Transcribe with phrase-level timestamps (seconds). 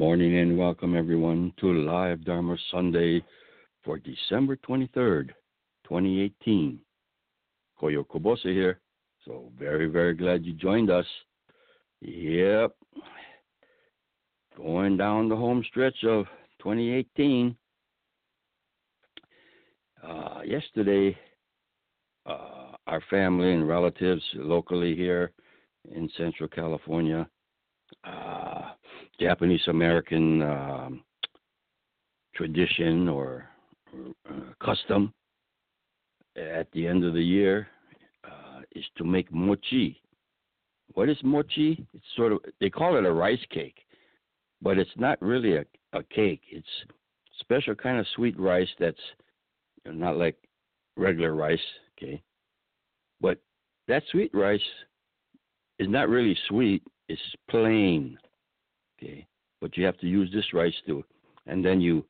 [0.00, 3.22] Morning and welcome everyone to Live Dharma Sunday
[3.84, 5.28] for December 23rd,
[5.84, 6.78] 2018.
[7.78, 8.80] Koyo Kubose here.
[9.26, 11.04] So very, very glad you joined us.
[12.00, 12.74] Yep.
[14.56, 16.24] Going down the home stretch of
[16.62, 17.54] 2018.
[20.02, 21.14] Uh, yesterday,
[22.24, 25.32] uh, our family and relatives locally here
[25.94, 27.28] in Central California
[28.04, 28.39] uh,
[29.20, 31.04] Japanese American um,
[32.34, 33.48] tradition or
[34.28, 34.32] uh,
[34.64, 35.12] custom
[36.36, 37.68] at the end of the year
[38.24, 40.00] uh, is to make mochi.
[40.94, 41.86] What is mochi?
[41.94, 43.78] It's sort of they call it a rice cake,
[44.62, 46.42] but it's not really a, a cake.
[46.50, 46.66] It's
[47.40, 48.98] special kind of sweet rice that's
[49.86, 50.36] not like
[50.96, 51.58] regular rice,
[51.98, 52.22] okay?
[53.20, 53.38] But
[53.88, 54.60] that sweet rice
[55.78, 57.20] is not really sweet it's
[57.50, 58.16] plain.
[59.02, 59.26] Okay,
[59.60, 61.04] but you have to use this rice too,
[61.46, 62.04] and then you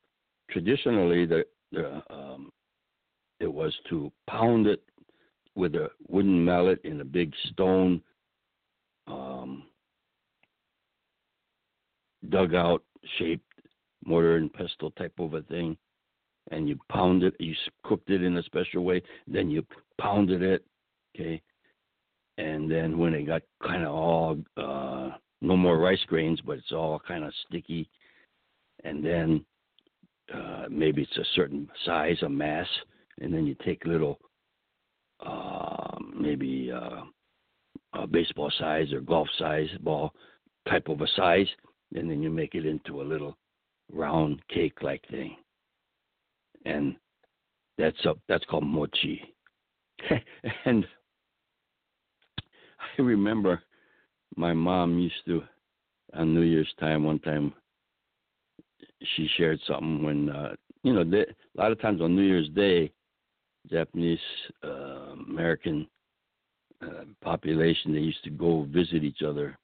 [0.49, 2.51] traditionally the the um,
[3.39, 4.83] it was to pound it
[5.55, 8.01] with a wooden mallet in a big stone
[9.07, 9.63] um,
[12.29, 12.83] dugout
[13.17, 13.45] shaped
[14.05, 15.77] mortar and pestle type of a thing,
[16.51, 17.35] and you pound it.
[17.39, 17.53] You
[17.83, 19.01] cooked it in a special way.
[19.27, 19.65] Then you
[19.99, 20.65] pounded it.
[21.15, 21.41] Okay,
[22.37, 26.71] and then when it got kind of all uh, no more rice grains, but it's
[26.71, 27.89] all kind of sticky,
[28.83, 29.45] and then
[30.33, 32.67] uh, maybe it's a certain size, a mass,
[33.19, 34.19] and then you take little,
[35.25, 37.01] uh, maybe uh,
[37.93, 40.13] a baseball size or golf size ball
[40.69, 41.47] type of a size,
[41.95, 43.37] and then you make it into a little
[43.91, 45.35] round cake like thing,
[46.65, 46.95] and
[47.77, 49.21] that's a, that's called mochi,
[50.65, 50.85] and
[52.97, 53.61] I remember
[54.35, 55.43] my mom used to
[56.13, 57.53] on New Year's time one time
[59.15, 61.25] she shared something when uh you know they, a
[61.55, 62.91] lot of times on New Year's Day
[63.69, 64.19] Japanese
[64.63, 65.87] uh, American
[66.81, 69.57] uh, population they used to go visit each other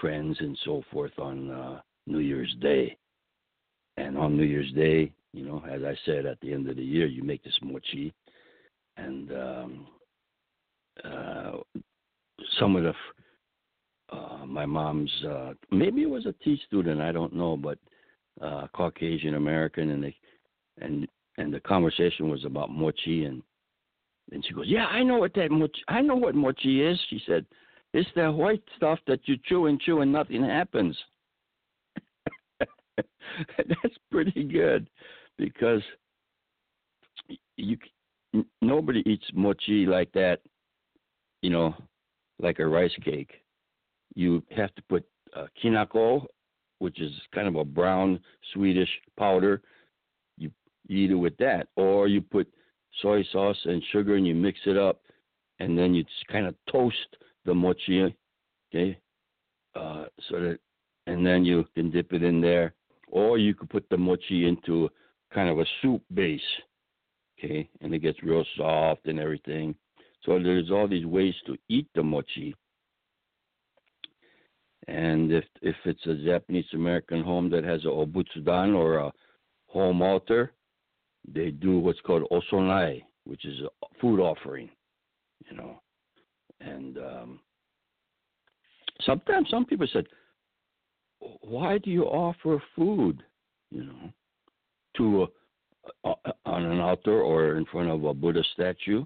[0.00, 2.96] friends and so forth on uh, New Year's Day.
[3.96, 6.82] And on New Year's Day you know as I said at the end of the
[6.82, 8.14] year you make this mochi
[8.96, 9.86] and um
[11.02, 11.52] uh
[12.58, 12.94] some of the
[14.10, 17.78] uh, my mom's uh, maybe it was a tea student I don't know but
[18.40, 20.16] uh, Caucasian American and they
[20.80, 23.42] and and the conversation was about mochi and
[24.32, 27.20] and she goes yeah I know what that mochi I know what mochi is she
[27.26, 27.46] said
[27.92, 30.96] it's that white stuff that you chew and chew and nothing happens
[32.98, 34.88] that's pretty good
[35.38, 35.82] because
[37.56, 37.76] you
[38.60, 40.40] nobody eats mochi like that
[41.42, 41.74] you know
[42.40, 43.32] like a rice cake.
[44.14, 45.04] You have to put
[45.36, 46.26] uh, kinako,
[46.78, 48.20] which is kind of a brown
[48.52, 48.88] Swedish
[49.18, 49.62] powder.
[50.38, 50.50] You,
[50.86, 52.48] you eat it with that, or you put
[53.02, 55.00] soy sauce and sugar and you mix it up,
[55.58, 56.96] and then you just kind of toast
[57.44, 58.14] the mochi,
[58.72, 58.98] okay,
[59.74, 60.58] uh, so that,
[61.06, 62.74] and then you can dip it in there,
[63.08, 64.88] or you could put the mochi into
[65.32, 66.40] kind of a soup base,
[67.38, 69.74] okay, and it gets real soft and everything
[70.24, 72.54] so there's all these ways to eat the mochi.
[74.88, 79.12] And if if it's a Japanese American home that has a obutsudan or a
[79.66, 80.52] home altar,
[81.26, 83.02] they do what's called osonai.
[83.24, 83.68] which is a
[84.00, 84.68] food offering,
[85.48, 85.80] you know.
[86.60, 87.40] And um,
[89.02, 90.06] sometimes some people said,
[91.40, 93.22] "Why do you offer food?"
[93.70, 94.12] You know,
[94.98, 95.26] to
[96.04, 99.04] a, a, on an altar or in front of a Buddha statue,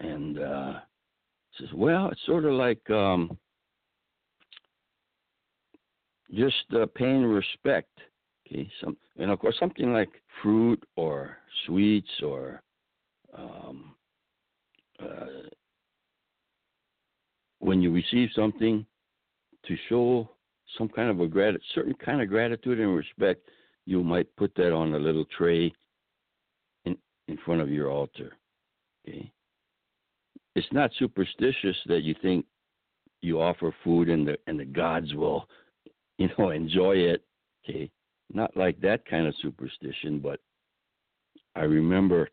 [0.00, 0.80] and uh,
[1.58, 3.38] says, "Well, it's sort of like." Um,
[6.34, 7.90] just uh, paying respect.
[8.46, 10.10] Okay, some and of course something like
[10.42, 11.36] fruit or
[11.66, 12.62] sweets or
[13.36, 13.94] um,
[15.00, 15.48] uh,
[17.60, 18.84] when you receive something
[19.66, 20.28] to show
[20.78, 23.48] some kind of a grat- certain kind of gratitude and respect,
[23.86, 25.72] you might put that on a little tray
[26.84, 26.96] in
[27.28, 28.32] in front of your altar.
[29.06, 29.30] Okay,
[30.56, 32.44] it's not superstitious that you think
[33.22, 35.46] you offer food and the and the gods will
[36.20, 37.24] you know, enjoy it.
[37.64, 37.90] Okay,
[38.32, 40.38] not like that kind of superstition, but
[41.56, 42.28] I remember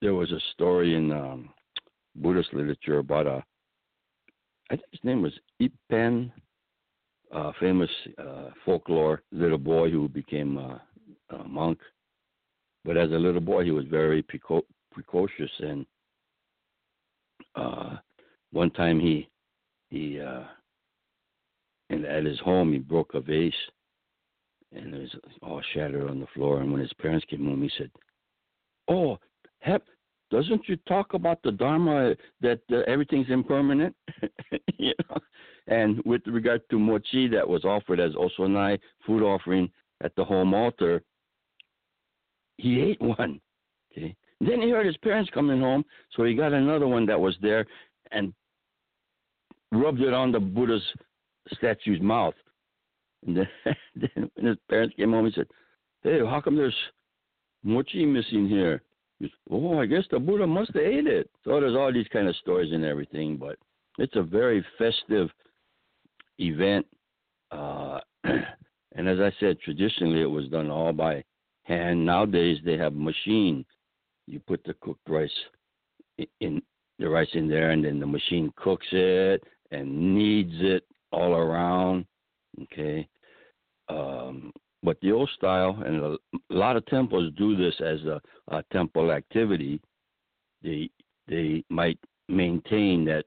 [0.00, 1.50] there was a story in um,
[2.16, 3.44] Buddhist literature about a,
[4.70, 6.32] I think his name was Ippen,
[7.32, 10.82] a famous uh, folklore little boy who became a,
[11.30, 11.78] a monk.
[12.84, 15.84] But as a little boy, he was very preco- precocious, and
[17.54, 17.96] uh,
[18.52, 19.28] one time he
[19.90, 20.44] he uh,
[21.90, 23.52] and at his home he broke a vase
[24.72, 26.60] and it was all shattered on the floor.
[26.60, 27.90] And when his parents came home he said
[28.88, 29.18] oh
[29.58, 29.84] hep
[30.30, 33.94] doesn't you talk about the dharma that uh, everything's impermanent?
[34.78, 35.18] You know?
[35.66, 39.70] And with regard to mochi that was offered as osonai food offering
[40.02, 41.02] at the home altar
[42.56, 43.40] he ate one
[43.92, 44.16] okay?
[44.40, 45.84] Then he heard his parents coming home
[46.16, 47.66] so he got another one that was there
[48.10, 48.32] and
[49.70, 50.82] rubbed it on the buddha's
[51.54, 52.34] statue's mouth.
[53.26, 53.48] And then,
[53.94, 55.46] then when his parents came home, he said,
[56.02, 56.74] "Hey, how come there's
[57.62, 58.82] mochi missing here?"
[59.20, 61.30] He said, oh, I guess the Buddha must have ate it.
[61.44, 63.56] So there's all these kind of stories and everything, but
[63.98, 65.28] it's a very festive
[66.38, 66.86] event.
[67.50, 71.22] Uh, and as I said, traditionally it was done all by
[71.64, 72.04] hand.
[72.04, 73.64] Nowadays they have machine.
[74.26, 75.30] You put the cooked rice
[76.40, 76.62] in
[76.98, 82.06] the rice in there, and then the machine cooks it and kneads it all around.
[82.62, 83.06] Okay.
[83.88, 84.52] Um,
[84.82, 89.12] but old style, and a, a lot of temples do this as a, a temple
[89.12, 89.80] activity.
[90.62, 90.90] They
[91.28, 91.98] they might
[92.28, 93.24] maintain that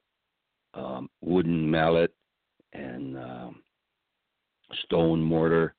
[0.74, 2.14] um, wooden mallet
[2.74, 3.64] and um,
[4.86, 5.76] stone mortar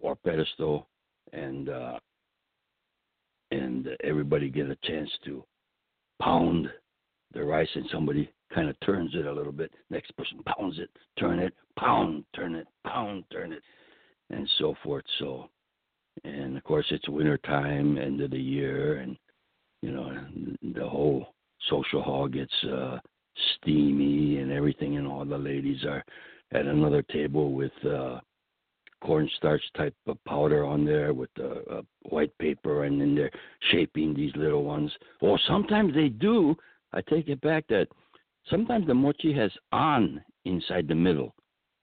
[0.00, 0.88] or pedestal,
[1.32, 1.98] and uh,
[3.50, 5.44] and everybody get a chance to
[6.20, 6.68] pound
[7.32, 9.72] the rice, and somebody kind of turns it a little bit.
[9.90, 13.62] Next person pounds it, turn it, pound, turn it, pound, turn it,
[14.30, 15.04] and so forth.
[15.18, 15.48] So,
[16.24, 19.16] and of course it's winter time, end of the year, and
[19.82, 20.16] you know
[20.74, 21.34] the whole
[21.68, 22.98] social hall gets uh,
[23.56, 26.04] steamy and everything, and all the ladies are
[26.52, 28.20] at another table with uh,
[29.02, 33.30] cornstarch type of powder on there with uh, uh, white paper, and then they're
[33.70, 34.90] shaping these little ones.
[35.20, 36.54] Or sometimes they do.
[36.92, 37.88] I take it back that
[38.50, 41.34] sometimes the mochi has an inside the middle,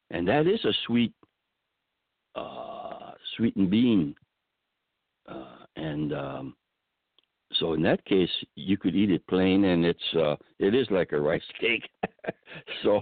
[0.10, 1.14] and that is a sweet,
[2.36, 4.16] uh, sweetened bean.
[5.28, 6.56] Uh, and um,
[7.54, 11.12] so in that case, you could eat it plain, and it's uh, it is like
[11.12, 11.90] a rice cake.
[12.84, 13.02] so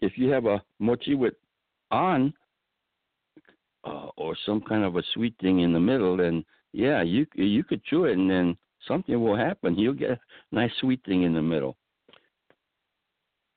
[0.00, 1.34] if you have a mochi with
[1.90, 2.32] an
[3.84, 7.64] uh, or some kind of a sweet thing in the middle, then yeah, you you
[7.64, 9.78] could chew it, and then something will happen.
[9.78, 10.20] You'll get a
[10.52, 11.76] nice sweet thing in the middle.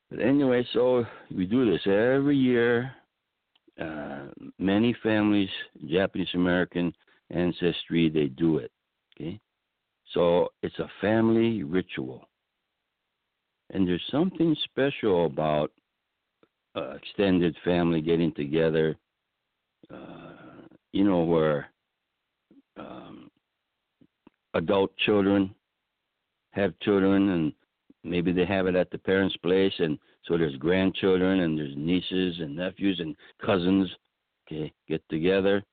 [0.10, 2.94] But anyway, so we do this every year.
[3.82, 4.26] Uh,
[4.60, 5.50] many families,
[5.90, 6.94] Japanese American
[7.32, 8.72] ancestry, they do it.
[9.16, 9.40] Okay,
[10.14, 12.30] so it's a family ritual,
[13.72, 15.72] and there's something special about
[16.76, 18.96] uh, extended family getting together.
[19.92, 21.68] Uh, you know where
[22.78, 23.32] um,
[24.54, 25.56] adult children
[26.52, 27.54] have children and
[28.04, 32.40] maybe they have it at the parents' place, and so there's grandchildren and there's nieces
[32.40, 33.90] and nephews and cousins.
[34.48, 35.64] Okay, get together,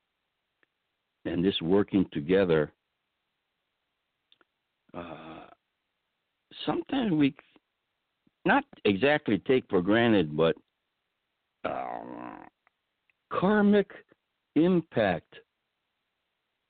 [1.25, 2.73] and this working together.
[4.97, 5.47] Uh,
[6.65, 7.35] sometimes we
[8.45, 10.57] not exactly take for granted, but
[11.65, 12.01] uh,
[13.31, 13.91] karmic
[14.55, 15.35] impact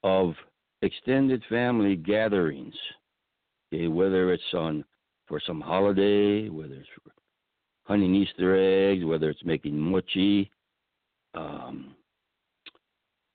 [0.03, 0.35] of
[0.83, 2.75] extended family gatherings.
[3.73, 4.85] Okay, whether it's on
[5.27, 6.89] for some holiday, whether it's
[7.89, 10.51] hunting Easter eggs, whether it's making mochi.
[11.35, 11.95] Um,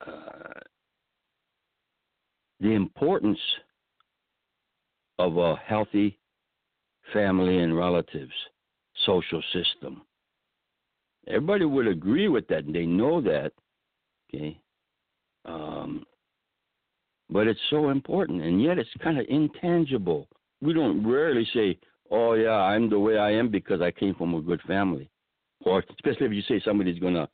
[0.05, 0.59] uh,
[2.59, 3.39] the importance
[5.17, 6.19] of a healthy
[7.11, 8.31] family and relatives
[9.05, 10.03] social system.
[11.27, 13.51] Everybody would agree with that, and they know that.
[14.33, 14.59] Okay.
[15.45, 16.05] Um,
[17.29, 20.27] but it's so important, and yet it's kind of intangible.
[20.61, 21.77] We don't rarely say,
[22.13, 25.09] "Oh yeah, I'm the way I am because I came from a good family,"
[25.65, 27.27] or especially if you say somebody's gonna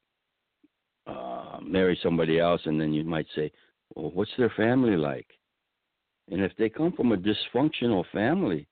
[1.05, 3.51] uh, marry somebody else, and then you might say,
[3.93, 5.27] "Well, what's their family like?"
[6.31, 8.67] And if they come from a dysfunctional family,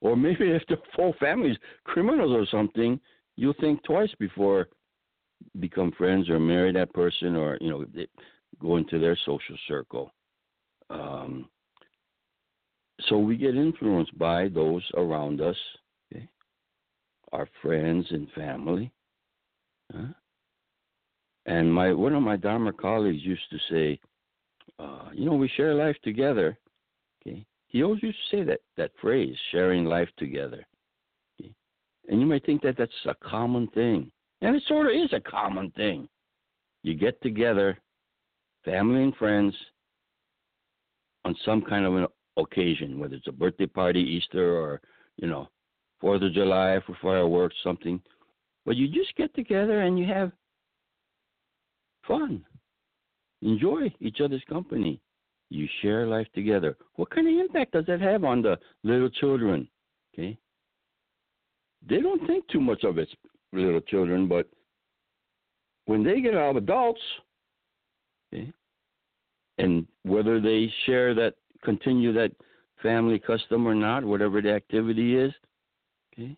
[0.00, 2.98] or maybe if the whole family's criminals or something,
[3.36, 4.68] you'll think twice before
[5.60, 7.84] become friends or marry that person or you know
[8.60, 10.12] go into their social circle.
[10.90, 11.48] Um,
[13.08, 15.56] so we get influenced by those around us,
[16.12, 16.28] okay?
[17.32, 18.90] our friends and family.
[19.92, 20.06] Huh?
[21.46, 24.00] And my one of my Dharma colleagues used to say,
[24.78, 26.56] uh, you know, we share life together.
[27.20, 30.64] Okay, he always used to say that that phrase, sharing life together.
[31.40, 31.52] Okay?
[32.08, 35.20] And you might think that that's a common thing, and it sort of is a
[35.20, 36.08] common thing.
[36.82, 37.78] You get together,
[38.64, 39.54] family and friends,
[41.24, 44.80] on some kind of an occasion, whether it's a birthday party, Easter, or
[45.16, 45.48] you know,
[46.00, 48.00] Fourth of July for fireworks, something.
[48.66, 50.32] But you just get together and you have
[52.06, 52.44] fun.
[53.42, 55.00] Enjoy each other's company.
[55.50, 56.76] You share life together.
[56.96, 59.68] What kind of impact does that have on the little children?
[60.12, 60.38] Okay.
[61.86, 63.08] They don't think too much of it,
[63.52, 64.48] little children, but
[65.86, 67.00] when they get out of adults,
[68.32, 68.50] okay,
[69.58, 71.34] and whether they share that,
[71.64, 72.32] continue that
[72.82, 75.32] family custom or not, whatever the activity is,
[76.12, 76.36] okay,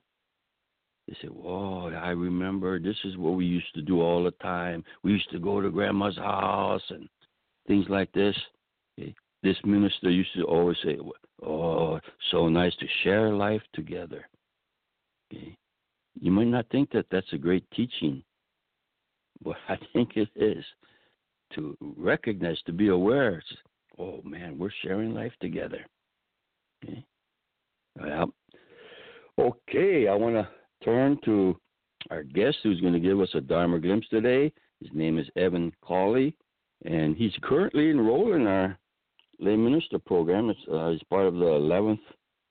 [1.07, 4.85] they say, Whoa, I remember this is what we used to do all the time.
[5.03, 7.09] We used to go to grandma's house and
[7.67, 8.37] things like this.
[8.99, 9.15] Okay?
[9.43, 10.99] This minister used to always say,
[11.43, 14.29] Oh, so nice to share life together.
[15.33, 15.57] Okay?
[16.21, 18.23] You might not think that that's a great teaching,
[19.45, 20.65] but I think it is
[21.55, 23.43] to recognize, to be aware.
[23.99, 25.87] Oh man, we're sharing life together.
[26.85, 27.05] Okay.
[27.99, 28.33] Well,
[29.39, 30.49] okay, I want to
[30.85, 31.59] turn to
[32.11, 34.53] our guest who's going to give us a Dharma glimpse today.
[34.81, 36.37] His name is Evan Cawley,
[36.85, 38.79] and he's currently enrolled in our
[39.41, 40.51] lay minister program.
[40.51, 42.01] It's, uh, he's part of the 11th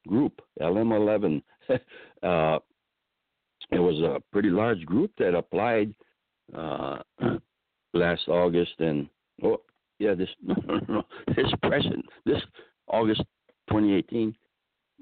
[0.07, 1.43] group, LM11.
[1.69, 2.59] uh,
[3.71, 5.93] it was a pretty large group that applied
[6.55, 6.97] uh,
[7.93, 9.07] last August, and
[9.43, 9.61] oh
[9.99, 11.03] yeah, this no no no
[11.35, 12.41] this present this
[12.87, 13.21] August
[13.69, 14.35] 2018,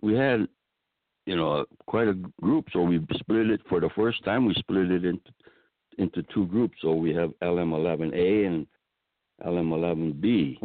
[0.01, 0.47] we had
[1.25, 2.67] you know, quite a group.
[2.73, 4.45] So we split it for the first time.
[4.45, 5.31] We split it into
[6.00, 6.75] into two groups.
[6.81, 8.67] So we have LM11A and
[9.45, 10.57] LM11B.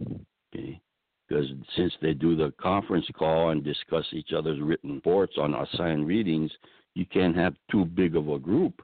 [0.54, 0.80] Okay,
[1.28, 6.06] because since they do the conference call and discuss each other's written reports on assigned
[6.06, 6.50] readings,
[6.94, 8.80] you can't have too big of a group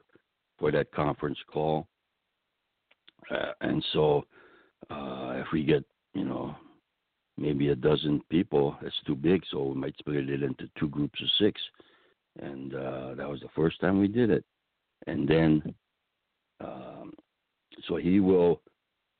[0.59, 1.87] for that conference call.
[3.31, 4.23] Uh, and so,
[4.89, 6.55] uh, if we get you know
[7.37, 8.77] maybe a dozen people.
[8.81, 11.61] it's too big, so we might split it into two groups of six.
[12.41, 14.43] And uh, that was the first time we did it.
[15.07, 15.75] And then,
[16.61, 17.13] um,
[17.87, 18.61] so he will,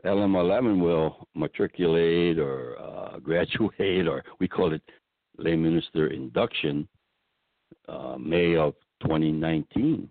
[0.05, 4.81] LM11 will matriculate or uh, graduate, or we call it
[5.37, 6.87] lay minister induction,
[7.87, 10.09] uh, May of 2019.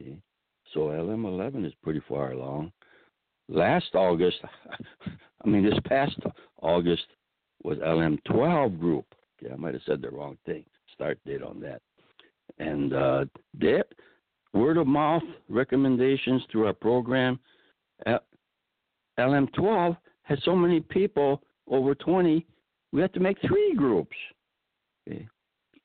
[0.00, 0.18] Okay?
[0.74, 2.72] So LM11 is pretty far along.
[3.48, 4.38] Last August,
[5.44, 6.16] I mean, this past
[6.60, 7.04] August,
[7.62, 9.06] was LM12 group.
[9.42, 10.64] Okay, I might have said the wrong thing.
[10.94, 11.82] Start date on that.
[12.58, 13.24] And uh,
[13.60, 13.86] that
[14.52, 17.38] word of mouth recommendations through our program.
[19.18, 22.46] LM12 had so many people, over 20,
[22.92, 24.16] we had to make three groups.
[25.08, 25.26] Okay.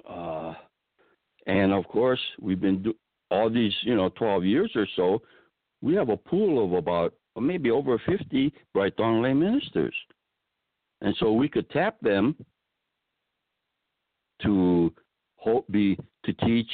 [0.10, 0.54] Uh,
[1.48, 2.96] and of course, we've been do-
[3.30, 5.22] all these, you know, 12 years or so.
[5.82, 9.96] We have a pool of about maybe over 50 Bright Dawn lay ministers.
[11.02, 12.36] And so we could tap them
[14.44, 14.94] to
[15.38, 16.70] hope be to teach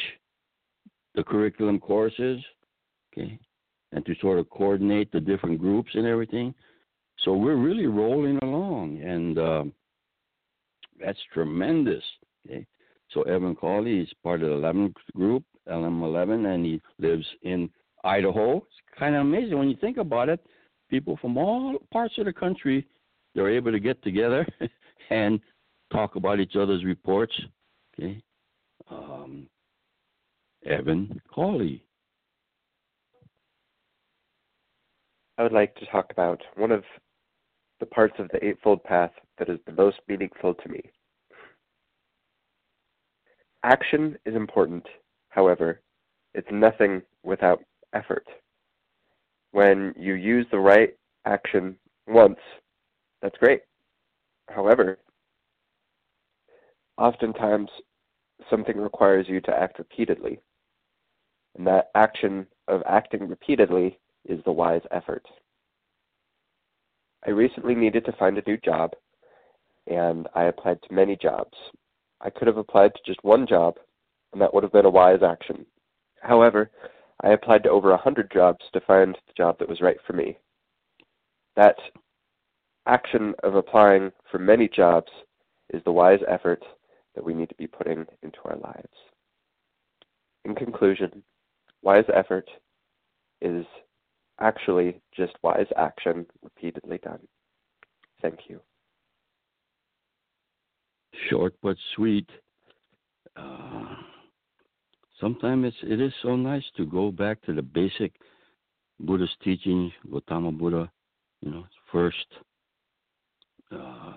[1.15, 2.39] the curriculum courses,
[3.13, 3.39] okay,
[3.91, 6.53] and to sort of coordinate the different groups and everything.
[7.23, 9.73] So we're really rolling along, and um,
[11.03, 12.03] that's tremendous.
[12.45, 12.65] Okay,
[13.11, 17.69] so Evan Cawley is part of the 11th group, LM11, and he lives in
[18.07, 18.57] Idaho.
[18.57, 20.39] It's kind of amazing when you think about it.
[20.89, 22.87] People from all parts of the country
[23.35, 24.47] they're able to get together
[25.11, 25.39] and
[25.91, 27.33] talk about each other's reports.
[27.93, 28.19] Okay.
[28.89, 29.47] Um,
[30.65, 31.83] Evan Cawley.
[35.37, 36.83] I would like to talk about one of
[37.79, 40.81] the parts of the Eightfold Path that is the most meaningful to me.
[43.63, 44.85] Action is important.
[45.29, 45.81] However,
[46.33, 47.61] it's nothing without
[47.93, 48.25] effort.
[49.51, 51.77] When you use the right action
[52.07, 52.39] once,
[53.21, 53.61] that's great.
[54.49, 54.99] However,
[56.97, 57.69] oftentimes
[58.49, 60.39] something requires you to act repeatedly.
[61.57, 65.25] And that action of acting repeatedly is the wise effort.
[67.25, 68.91] I recently needed to find a new job,
[69.87, 71.57] and I applied to many jobs.
[72.21, 73.75] I could have applied to just one job,
[74.31, 75.65] and that would have been a wise action.
[76.21, 76.69] However,
[77.23, 80.13] I applied to over a hundred jobs to find the job that was right for
[80.13, 80.37] me.
[81.55, 81.77] That
[82.85, 85.11] action of applying for many jobs
[85.73, 86.63] is the wise effort
[87.15, 88.93] that we need to be putting into our lives.
[90.45, 91.23] In conclusion,
[91.81, 92.49] wise effort
[93.41, 93.65] is
[94.39, 97.19] actually just wise action repeatedly done.
[98.21, 98.61] Thank you.
[101.29, 102.29] Short but sweet.
[103.35, 103.95] Uh,
[105.19, 108.13] sometimes it is so nice to go back to the basic
[108.99, 110.91] Buddhist teaching, Gautama Buddha,
[111.41, 112.25] you know, first
[113.71, 114.13] uh,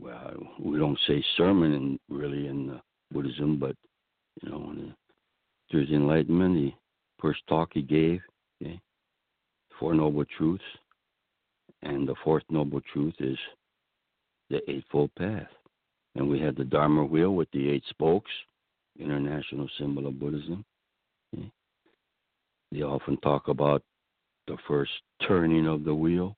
[0.00, 2.78] well, we don't say sermon in, really in uh,
[3.12, 3.76] Buddhism, but
[4.42, 4.74] you know,
[5.70, 6.72] there's enlightenment, the
[7.20, 8.20] first talk he gave,
[8.62, 8.80] okay,
[9.78, 10.62] Four Noble Truths,
[11.82, 13.38] and the fourth Noble Truth is
[14.50, 15.46] the Eightfold Path.
[16.14, 18.30] And we had the Dharma wheel with the eight spokes,
[18.98, 20.64] international symbol of Buddhism.
[22.70, 23.82] They often talk about
[24.46, 24.92] the first
[25.26, 26.36] turning of the wheel,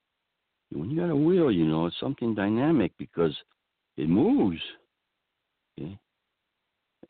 [0.73, 3.35] when you got a wheel, you know, it's something dynamic because
[3.97, 4.61] it moves.
[5.79, 5.97] Okay?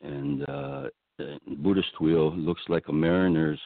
[0.02, 3.60] And uh, the Buddhist wheel looks like a mariner's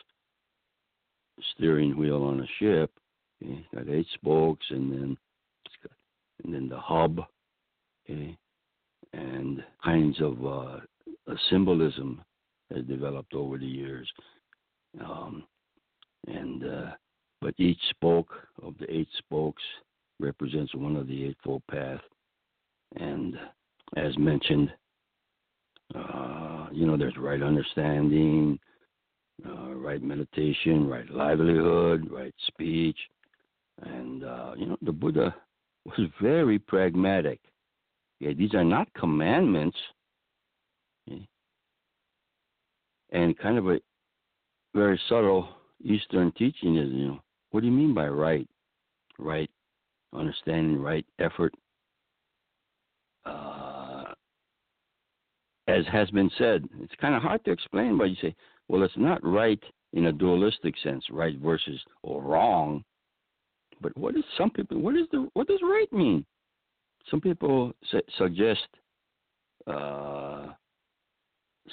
[1.54, 2.90] steering wheel on a ship.
[3.42, 3.66] Okay?
[3.74, 5.16] Got eight spokes and then
[5.82, 5.92] got,
[6.44, 7.20] and then the hub.
[8.04, 8.36] Okay?
[9.14, 10.80] And kinds of uh,
[11.50, 12.22] symbolism
[12.74, 14.10] has developed over the years.
[15.04, 15.44] Um,
[16.26, 16.90] and uh,
[17.40, 18.30] but each spoke
[18.62, 19.62] of the eight spokes
[20.18, 22.00] represents one of the Eightfold Path.
[22.96, 23.36] And
[23.96, 24.72] as mentioned,
[25.94, 28.58] uh, you know, there's right understanding,
[29.46, 32.98] uh, right meditation, right livelihood, right speech.
[33.82, 35.34] And, uh, you know, the Buddha
[35.84, 37.40] was very pragmatic.
[38.18, 39.76] Yeah, these are not commandments.
[41.08, 41.26] Okay?
[43.10, 43.78] And kind of a
[44.74, 45.48] very subtle
[45.82, 48.48] Eastern teaching is, you know, what do you mean by right?
[49.18, 49.50] Right
[50.16, 51.54] understanding right effort.
[53.24, 54.04] Uh,
[55.68, 58.34] as has been said, it's kind of hard to explain, but you say,
[58.68, 62.84] well, it's not right in a dualistic sense, right versus or wrong.
[63.80, 64.78] But what is some people?
[64.78, 66.24] What is the what does right mean?
[67.10, 68.66] Some people su- suggest
[69.66, 70.46] uh,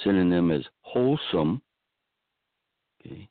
[0.04, 1.62] synonym as wholesome.
[3.02, 3.30] Okay,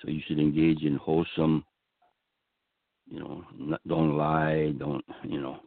[0.00, 1.64] so you should engage in wholesome
[3.10, 3.44] you know,
[3.86, 5.58] don't lie, don't, you know,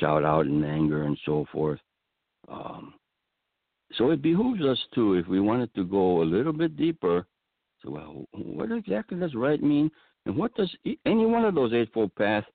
[0.00, 1.80] shout out in anger and so forth.
[2.48, 2.94] Um,
[3.92, 7.26] so it behooves us to, if we wanted to go a little bit deeper,
[7.82, 9.90] so well, what exactly does right mean,
[10.26, 10.74] and what does
[11.06, 12.46] any one of those eightfold paths?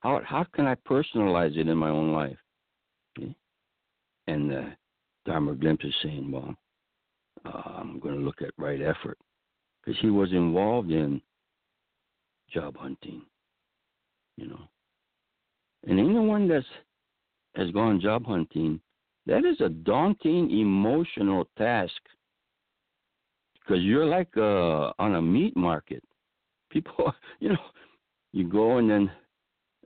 [0.00, 2.36] How how can I personalize it in my own life?
[3.18, 3.34] Okay?
[4.28, 4.66] And uh,
[6.02, 6.54] Saying, well,
[7.44, 9.18] uh, I'm going to look at right effort
[9.80, 11.20] because he was involved in
[12.52, 13.22] job hunting.
[14.36, 14.60] You know.
[15.86, 16.66] And anyone that's
[17.54, 18.80] has gone job hunting,
[19.26, 21.92] that is a daunting emotional task.
[23.54, 26.02] Because you're like uh, on a meat market.
[26.70, 27.58] People, you know,
[28.32, 29.10] you go and then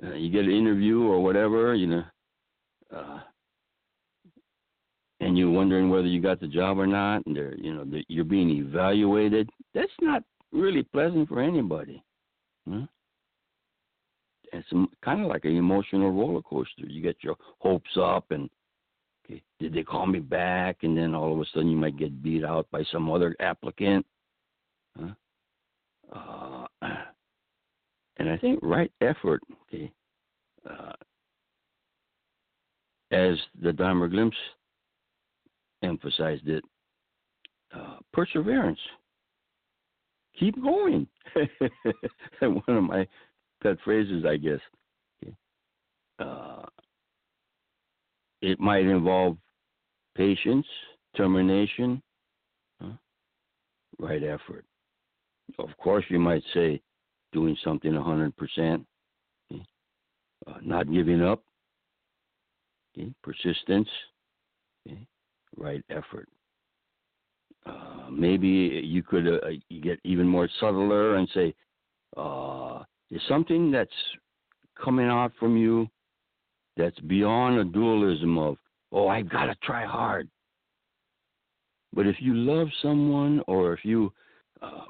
[0.05, 2.05] uh, you get an interview or whatever, you know,
[2.95, 3.21] uh,
[5.23, 8.03] and you're wondering whether you got the job or not, and they're, you know, they're,
[8.09, 9.49] you're being evaluated.
[9.73, 12.03] That's not really pleasant for anybody.
[12.69, 12.85] Hmm?
[14.53, 14.69] It's
[15.03, 16.87] kind of like an emotional roller coaster.
[16.87, 18.51] You get your hopes up, and
[19.25, 20.79] okay, did they call me back?
[20.83, 24.05] And then all of a sudden, you might get beat out by some other applicant.
[24.99, 25.07] Huh?
[26.13, 26.67] Uh,
[28.19, 29.91] and I think right effort, okay,
[30.69, 30.93] uh,
[33.13, 34.37] as the Dharma Glimpse
[35.83, 36.65] emphasized it,
[37.75, 38.79] uh, perseverance
[40.39, 41.07] keep going.
[42.41, 43.07] One of my
[43.63, 44.61] pet phrases, I guess.
[46.19, 46.63] Uh,
[48.43, 49.37] it might involve
[50.17, 50.67] patience,
[51.13, 52.03] determination,
[52.81, 52.93] huh?
[53.99, 54.65] right effort.
[55.59, 56.81] Of course, you might say
[57.33, 58.33] doing something 100%,
[59.51, 59.65] okay?
[60.47, 61.43] uh, not giving up,
[62.97, 63.13] okay?
[63.23, 63.89] persistence,
[64.87, 65.07] okay?
[65.57, 66.29] Right effort.
[67.65, 69.39] Uh, maybe you could uh,
[69.83, 71.55] get even more subtler and say,
[72.17, 73.91] uh, is something that's
[74.83, 75.89] coming out from you
[76.77, 78.57] that's beyond a dualism of,
[78.91, 80.29] oh, I've got to try hard.
[81.93, 84.13] But if you love someone or if you,
[84.63, 84.85] uh,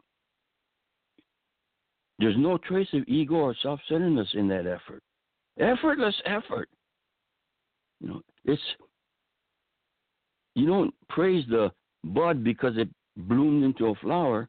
[2.19, 5.03] there's no trace of ego or self centeredness in that effort.
[5.59, 6.69] Effortless effort.
[8.01, 8.63] You know, it's,
[10.63, 11.73] you don't praise the
[12.05, 14.49] bud because it bloomed into a flower.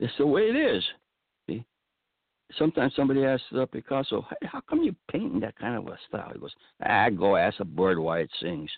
[0.00, 0.84] It's the way it is.
[1.48, 1.64] See?
[2.58, 6.30] Sometimes somebody asks uh, Picasso, hey, how come you painting that kind of a style?
[6.32, 8.70] He goes, ah, go ask a bird why it sings.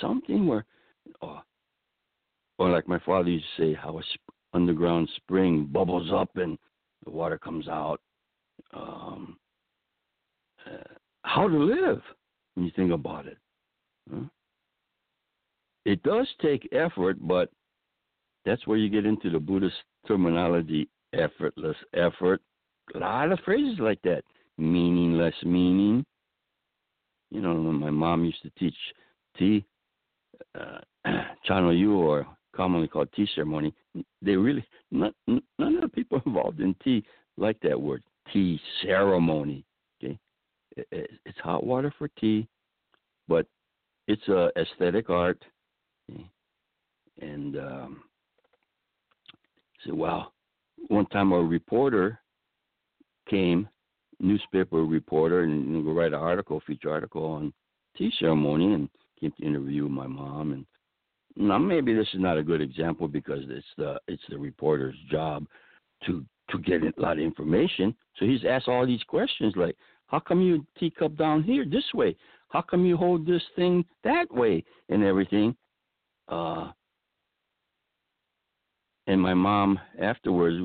[0.00, 0.66] Something where,
[1.22, 1.40] oh,
[2.58, 6.58] or like my father used to say, how a sp- underground spring bubbles up and
[7.04, 8.00] the water comes out.
[8.74, 9.38] Um,
[10.66, 12.02] uh, how to live
[12.54, 13.38] when you think about it.
[14.12, 14.24] Huh?
[15.84, 17.50] It does take effort, but
[18.44, 22.40] that's where you get into the Buddhist terminology effortless effort.
[22.94, 24.22] A lot of phrases like that.
[24.58, 26.04] Meaningless meaning.
[27.30, 28.76] You know, my mom used to teach
[29.36, 29.64] tea,
[30.58, 30.78] uh,
[31.48, 33.74] Chanoyu, or commonly called tea ceremony.
[34.22, 37.04] They really, not, none of the people involved in tea
[37.36, 39.64] like that word, tea ceremony.
[40.02, 40.18] Okay,
[40.76, 42.46] it's hot water for tea,
[43.26, 43.46] but
[44.06, 45.42] it's a aesthetic art
[47.20, 48.02] and um,
[49.84, 50.32] said, "Wow."
[50.88, 52.20] One time, a reporter
[53.28, 53.68] came,
[54.20, 57.52] newspaper reporter, and write an article, feature article on
[57.96, 58.88] tea ceremony, and
[59.20, 60.52] came to interview my mom.
[60.52, 60.66] And
[61.36, 65.46] now maybe this is not a good example because it's the it's the reporter's job
[66.06, 67.94] to to get a lot of information.
[68.18, 72.16] So he's asked all these questions like, "How come you teacup down here this way?
[72.48, 75.56] How come you hold this thing that way?" and everything.
[76.28, 76.70] Uh,
[79.06, 80.56] and my mom afterwards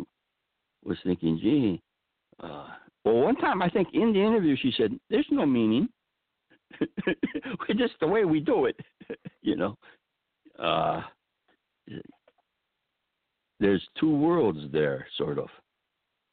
[0.84, 1.82] was thinking, gee,
[2.42, 2.68] uh,
[3.04, 5.90] well, one time I think in the interview she said, "There's no meaning.
[6.82, 8.80] We're just the way we do it."
[9.42, 9.78] you know,
[10.58, 11.02] uh,
[13.60, 15.50] there's two worlds there, sort of.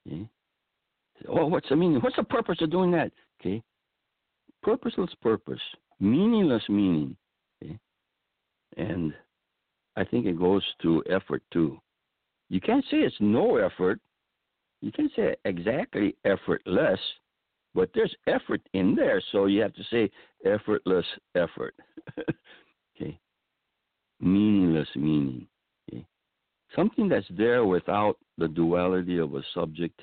[0.07, 0.29] Okay?
[1.29, 2.01] Oh, what's the meaning?
[2.01, 3.11] What's the purpose of doing that?
[3.41, 3.62] Okay,
[4.62, 5.61] purposeless purpose,
[5.99, 7.17] meaningless meaning.
[8.77, 9.15] And
[9.97, 11.79] I think it goes to effort too.
[12.49, 14.01] You can't say it's no effort.
[14.81, 17.01] You can't say exactly effortless,
[17.75, 20.11] but there's effort in there, so you have to say
[20.45, 21.75] effortless effort.
[22.97, 23.19] okay.
[24.21, 25.47] Meaningless meaning.
[25.89, 26.07] Okay.
[26.75, 30.03] Something that's there without the duality of a subject,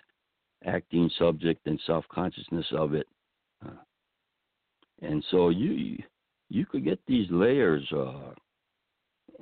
[0.65, 3.07] acting subject, and self consciousness of it.
[3.65, 3.71] Uh,
[5.01, 5.97] and so you
[6.49, 7.87] you could get these layers.
[7.91, 8.33] Uh,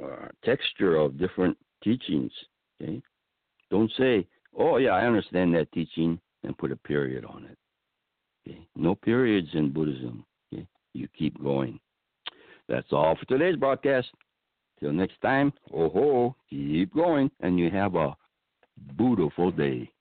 [0.04, 2.32] uh, texture of different teachings.
[2.82, 3.02] Okay,
[3.70, 7.58] don't say, "Oh yeah, I understand that teaching," and put a period on it.
[8.48, 10.26] Okay, no periods in Buddhism.
[10.54, 11.80] Okay, you keep going.
[12.68, 14.08] That's all for today's broadcast.
[14.80, 18.16] Till next time, oh ho, keep going, and you have a
[18.98, 19.92] beautiful day.